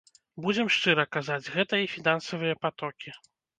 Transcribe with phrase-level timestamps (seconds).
[0.45, 3.17] Будзем шчыра казаць, гэта і фінансавыя патокі.